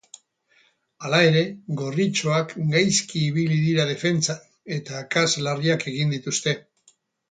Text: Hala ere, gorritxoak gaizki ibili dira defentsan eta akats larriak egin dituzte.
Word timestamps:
Hala 1.03 1.19
ere, 1.25 1.43
gorritxoak 1.81 2.57
gaizki 2.73 3.23
ibili 3.29 3.61
dira 3.69 3.89
defentsan 3.93 4.43
eta 4.81 5.01
akats 5.07 5.31
larriak 5.49 5.91
egin 5.97 6.21
dituzte. 6.21 6.61